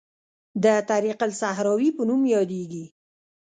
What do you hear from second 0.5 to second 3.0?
د طریق الصحراوي په نوم یادیږي.